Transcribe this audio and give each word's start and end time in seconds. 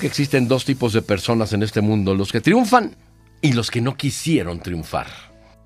Que 0.00 0.06
existen 0.08 0.48
dos 0.48 0.64
tipos 0.64 0.92
de 0.92 1.02
personas 1.02 1.52
en 1.52 1.62
este 1.62 1.80
mundo, 1.80 2.14
los 2.14 2.32
que 2.32 2.40
triunfan 2.40 2.96
y 3.40 3.52
los 3.52 3.70
que 3.70 3.80
no 3.80 3.96
quisieron 3.96 4.58
triunfar, 4.58 5.06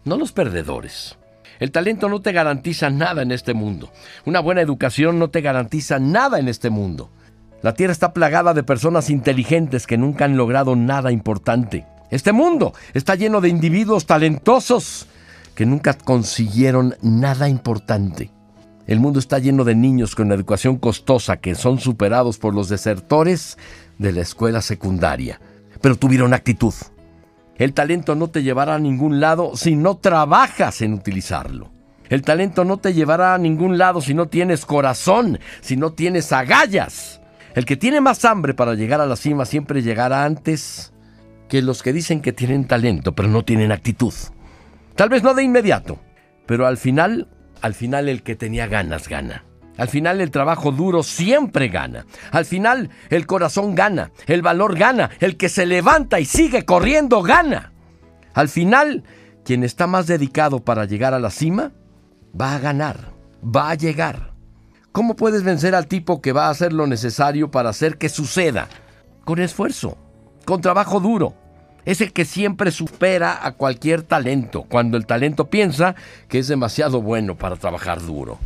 no 0.05 0.17
los 0.17 0.33
perdedores. 0.33 1.17
El 1.59 1.71
talento 1.71 2.09
no 2.09 2.21
te 2.21 2.33
garantiza 2.33 2.91
nada 2.91 3.23
en 3.23 3.33
este 3.33 3.55
mundo. 3.55 3.91
Una 4.27 4.41
buena 4.41 4.61
educación 4.61 5.19
no 5.19 5.31
te 5.31 5.41
garantiza 5.41 5.99
nada 5.99 6.39
en 6.39 6.49
este 6.49 6.69
mundo. 6.69 7.11
La 7.63 7.75
tierra 7.75 7.93
está 7.93 8.13
plagada 8.13 8.55
de 8.55 8.63
personas 8.63 9.11
inteligentes 9.11 9.87
que 9.87 9.97
nunca 9.97 10.27
han 10.27 10.37
logrado 10.37 10.77
nada 10.77 11.11
importante. 11.11 11.87
Este 12.11 12.33
mundo 12.33 12.75
está 12.95 13.15
lleno 13.15 13.41
de 13.41 13.49
individuos 13.49 14.07
talentosos 14.07 15.07
que 15.55 15.67
nunca 15.67 15.95
consiguieron 15.95 16.97
nada 17.03 17.49
importante. 17.49 18.31
El 18.87 19.01
mundo 19.01 19.19
está 19.19 19.39
lleno 19.39 19.65
de 19.65 19.75
niños 19.75 20.15
con 20.15 20.33
educación 20.33 20.77
costosa 20.77 21.39
que 21.39 21.55
son 21.55 21.79
superados 21.79 22.39
por 22.39 22.55
los 22.55 22.69
desertores 22.69 23.59
de 23.99 24.13
la 24.13 24.23
escuela 24.23 24.63
secundaria, 24.63 25.41
pero 25.81 25.97
tuvieron 25.97 26.35
actitud. 26.35 26.75
El 27.57 27.75
talento 27.75 28.15
no 28.15 28.29
te 28.29 28.43
llevará 28.43 28.77
a 28.77 28.79
ningún 28.79 29.21
lado 29.21 29.57
si 29.57 29.75
no 29.75 29.97
trabajas 29.97 30.81
en 30.81 30.95
utilizarlo. 30.95 31.71
El 32.09 32.23
talento 32.23 32.65
no 32.65 32.79
te 32.79 32.95
llevará 32.95 33.35
a 33.35 33.39
ningún 33.39 33.77
lado 33.77 34.01
si 34.01 34.15
no 34.15 34.27
tienes 34.27 34.65
corazón, 34.65 35.41
si 35.61 35.77
no 35.77 35.93
tienes 35.93 36.33
agallas. 36.33 37.21
El 37.55 37.65
que 37.67 37.77
tiene 37.77 38.01
más 38.01 38.25
hambre 38.25 38.55
para 38.55 38.75
llegar 38.75 39.01
a 39.01 39.07
la 39.07 39.17
cima 39.17 39.45
siempre 39.45 39.83
llegará 39.83 40.25
antes 40.25 40.93
que 41.49 41.61
los 41.61 41.83
que 41.83 41.93
dicen 41.93 42.21
que 42.21 42.33
tienen 42.33 42.67
talento 42.67 43.15
pero 43.15 43.29
no 43.29 43.45
tienen 43.45 43.73
actitud. 43.73 44.15
Tal 44.95 45.09
vez 45.09 45.23
no 45.23 45.35
de 45.35 45.43
inmediato, 45.43 45.99
pero 46.47 46.67
al 46.67 46.77
final 46.77 47.29
al 47.61 47.75
final 47.75 48.09
el 48.09 48.23
que 48.23 48.37
tenía 48.37 48.69
ganas 48.69 49.09
gana. 49.09 49.45
Al 49.79 49.89
final 49.89 50.21
el 50.21 50.31
trabajo 50.33 50.73
duro 50.73 51.03
siempre 51.03 51.69
gana. 51.69 52.05
Al 52.33 52.45
final 52.45 52.91
el 53.09 53.27
corazón 53.27 53.75
gana, 53.75 54.11
el 54.27 54.43
valor 54.43 54.77
gana, 54.77 55.11
el 55.21 55.37
que 55.37 55.49
se 55.49 55.65
levanta 55.65 56.21
y 56.21 56.25
sigue 56.25 56.65
corriendo 56.65 57.23
gana. 57.23 57.73
Al 58.35 58.49
final, 58.49 59.05
quien 59.45 59.65
está 59.65 59.87
más 59.87 60.07
dedicado 60.07 60.61
para 60.61 60.85
llegar 60.85 61.15
a 61.15 61.21
la 61.21 61.31
cima, 61.31 61.73
va 62.39 62.57
a 62.57 62.59
ganar, 62.59 63.13
va 63.43 63.71
a 63.71 63.75
llegar. 63.75 64.33
¿Cómo 64.91 65.15
puedes 65.15 65.45
vencer 65.45 65.77
al 65.77 65.87
tipo 65.87 66.21
que 66.21 66.33
va 66.33 66.49
a 66.49 66.51
hacer 66.51 66.73
lo 66.73 66.89
necesario 66.89 67.51
para 67.51 67.71
hacer 67.71 67.99
que 67.99 68.09
suceda? 68.09 68.69
Con 69.25 69.39
esfuerzo, 69.39 69.97
con 70.45 70.61
trabajo 70.61 70.99
duro, 70.99 71.35
es 71.85 72.01
el 72.01 72.13
que 72.13 72.25
siempre 72.25 72.73
supera 72.73 73.47
a 73.47 73.53
cualquier 73.53 74.03
talento, 74.03 74.65
cuando 74.65 74.97
el 74.97 75.07
talento 75.07 75.49
piensa 75.49 75.95
que 76.29 76.41
es 76.41 76.49
demasiado 76.49 77.01
bueno 77.01 77.37
para 77.37 77.55
trabajar 77.57 78.03
duro. 78.03 78.39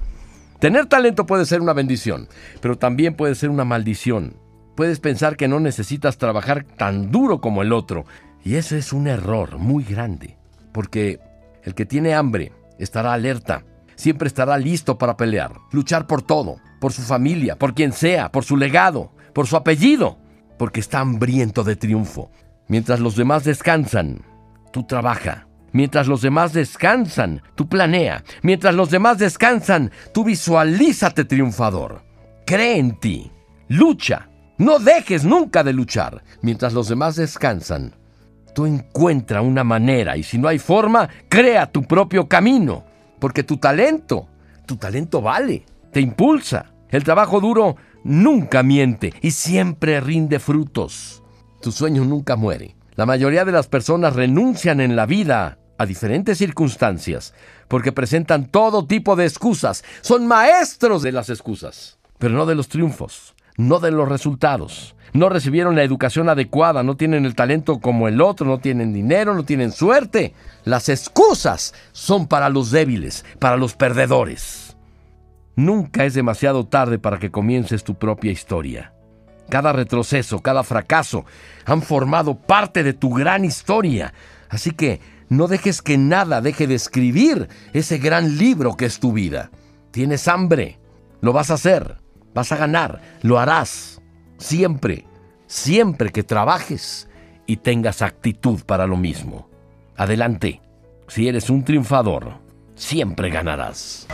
Tener 0.62 0.86
talento 0.86 1.27
puede 1.27 1.44
ser 1.44 1.60
una 1.60 1.72
bendición, 1.72 2.28
pero 2.60 2.78
también 2.78 3.16
puede 3.16 3.34
ser 3.34 3.50
una 3.50 3.64
maldición. 3.64 4.36
Puedes 4.77 5.00
pensar 5.00 5.36
que 5.36 5.48
no 5.48 5.58
necesitas 5.58 6.19
trabajar 6.19 6.62
tan 6.62 7.10
duro 7.10 7.41
como 7.41 7.62
el 7.62 7.72
otro, 7.72 8.04
y 8.44 8.54
eso 8.54 8.77
es 8.77 8.92
un 8.92 9.08
error 9.08 9.58
muy 9.58 9.82
grande, 9.82 10.38
porque 10.70 11.19
el 11.64 11.74
que 11.74 11.84
tiene 11.84 12.14
hambre 12.14 12.52
estará 12.78 13.12
alerta, 13.12 13.64
siempre 13.96 14.28
estará 14.28 14.56
listo 14.56 14.98
para 14.98 15.16
pelear, 15.16 15.50
luchar 15.72 16.06
por 16.06 16.22
todo, 16.22 16.58
por 16.80 16.92
su 16.92 17.02
familia, 17.02 17.58
por 17.58 17.74
quien 17.74 17.92
sea, 17.92 18.30
por 18.30 18.44
su 18.44 18.56
legado, 18.56 19.10
por 19.34 19.48
su 19.48 19.56
apellido, 19.56 20.20
porque 20.60 20.78
está 20.78 21.00
hambriento 21.00 21.64
de 21.64 21.74
triunfo. 21.74 22.30
Mientras 22.69 23.00
los 23.00 23.16
demás 23.16 23.42
descansan, 23.42 24.22
tú 24.72 24.84
trabaja. 24.84 25.48
Mientras 25.73 26.06
los 26.06 26.23
demás 26.23 26.53
descansan, 26.53 27.42
tú 27.55 27.69
planea. 27.69 28.25
Mientras 28.42 28.75
los 28.75 28.91
demás 28.91 29.19
descansan, 29.19 29.91
tú 30.12 30.25
visualízate 30.25 31.25
triunfador. 31.25 32.03
Cree 32.47 32.78
en 32.78 32.98
ti. 32.98 33.31
Lucha. 33.69 34.28
No 34.59 34.78
dejes 34.78 35.25
nunca 35.25 35.65
de 35.65 35.73
luchar. 35.73 36.23
Mientras 36.43 36.73
los 36.73 36.89
demás 36.89 37.17
descansan, 37.17 37.95
tú 38.55 38.67
encuentra 38.67 39.43
una 39.43 39.65
manera 39.65 40.17
y 40.17 40.23
si 40.23 40.39
no 40.39 40.48
hay 40.48 40.59
forma, 40.59 41.09
crea 41.28 41.67
tu 41.70 41.83
propio 41.83 42.28
camino. 42.28 42.84
Porque 43.19 43.43
tu 43.43 43.56
talento, 43.56 44.28
tu 44.66 44.77
talento 44.77 45.22
vale, 45.22 45.65
te 45.93 46.00
impulsa. 46.00 46.66
El 46.91 47.03
trabajo 47.03 47.41
duro 47.41 47.77
nunca 48.05 48.62
miente 48.62 49.15
y 49.22 49.31
siempre 49.31 50.00
rinde 50.00 50.38
frutos 50.38 51.22
tu 51.62 51.72
sueño 51.72 52.05
nunca 52.05 52.37
muere. 52.37 52.77
La 52.97 53.06
mayoría 53.06 53.47
de 53.47 53.53
las 53.53 53.69
personas 53.69 54.15
renuncian 54.15 54.82
en 54.82 54.97
la 54.97 55.06
vida 55.06 55.59
a 55.82 55.87
diferentes 55.87 56.38
circunstancias 56.38 57.34
porque 57.69 57.93
presentan 57.93 58.47
todo 58.47 58.87
tipo 58.87 59.16
de 59.16 59.25
excusas. 59.25 59.84
Son 60.00 60.26
maestros 60.26 61.03
de 61.03 61.12
las 61.12 61.31
excusas, 61.31 61.98
pero 62.19 62.34
no 62.34 62.47
de 62.47 62.54
los 62.54 62.69
triunfos, 62.69 63.34
no 63.56 63.81
de 63.81 63.91
los 63.91 64.09
resultados. 64.09 64.94
No 65.12 65.28
recibieron 65.28 65.76
la 65.76 65.82
educación 65.82 66.31
adecuada, 66.31 66.82
no 66.82 66.97
tienen 66.97 67.26
el 67.26 67.34
talento 67.34 67.81
como 67.81 68.09
el 68.09 68.22
otro, 68.22 68.47
no 68.47 68.59
tienen 68.59 68.94
dinero, 68.94 69.34
no 69.34 69.44
tienen 69.44 69.70
suerte. 69.72 70.32
Las 70.65 70.88
excusas 70.88 71.75
son 71.93 72.26
para 72.26 72.49
los 72.49 72.70
débiles, 72.70 73.25
para 73.38 73.59
los 73.59 73.75
perdedores. 73.75 74.75
Nunca 75.54 76.06
es 76.06 76.14
demasiado 76.14 76.66
tarde 76.66 76.99
para 76.99 77.19
que 77.19 77.31
comiences 77.31 77.84
tu 77.84 77.94
propia 77.94 78.32
historia. 78.32 78.94
Cada 79.50 79.72
retroceso, 79.72 80.41
cada 80.41 80.62
fracaso 80.62 81.26
han 81.66 81.82
formado 81.82 82.34
parte 82.34 82.82
de 82.82 82.94
tu 82.94 83.10
gran 83.10 83.44
historia. 83.44 84.14
Así 84.49 84.70
que 84.70 85.00
no 85.32 85.48
dejes 85.48 85.81
que 85.81 85.97
nada 85.97 86.43
deje 86.43 86.66
de 86.66 86.75
escribir 86.75 87.48
ese 87.72 87.97
gran 87.97 88.37
libro 88.37 88.76
que 88.76 88.84
es 88.84 89.00
tu 89.00 89.12
vida. 89.12 89.50
Tienes 89.91 90.28
hambre, 90.28 90.78
lo 91.22 91.32
vas 91.32 91.50
a 91.50 91.54
hacer, 91.54 91.97
vas 92.34 92.53
a 92.53 92.56
ganar, 92.56 93.00
lo 93.22 93.38
harás. 93.38 94.03
Siempre, 94.37 95.06
siempre 95.47 96.10
que 96.10 96.22
trabajes 96.22 97.09
y 97.47 97.56
tengas 97.56 98.03
actitud 98.03 98.60
para 98.66 98.87
lo 98.87 98.98
mismo. 98.98 99.48
Adelante, 99.97 100.60
si 101.09 101.28
eres 101.28 101.49
un 101.49 101.64
triunfador, 101.64 102.34
siempre 102.75 103.31
ganarás. 103.31 104.06